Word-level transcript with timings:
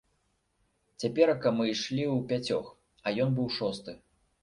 Цяперака 1.03 1.53
мы 1.59 1.69
ішлі 1.75 2.09
ўпяцёх, 2.17 2.65
а 3.05 3.19
ён 3.27 3.41
быў 3.41 3.57
шосты. 3.61 4.01